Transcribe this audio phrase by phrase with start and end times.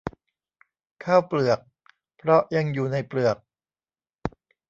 [1.03, 1.59] ข้าวเปลือก
[2.17, 3.37] เพราะยังอยู่ในเปลือก